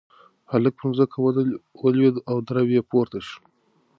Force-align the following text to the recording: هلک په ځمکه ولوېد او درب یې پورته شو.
هلک 0.51 0.73
په 0.79 0.85
ځمکه 0.97 1.17
ولوېد 1.83 2.15
او 2.29 2.37
درب 2.47 2.67
یې 2.75 2.81
پورته 2.89 3.19
شو. 3.27 3.39